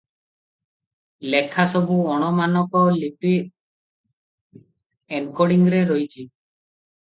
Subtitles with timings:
[1.33, 3.35] ଲେଖାସବୁ ଅଣ-ମାନକ ଲିପି
[5.19, 6.27] ଏନକୋଡ଼ିଂରେ ରହିଛି।